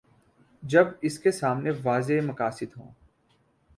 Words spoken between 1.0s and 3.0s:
اس کے سامنے واضح مقاصد ہوں۔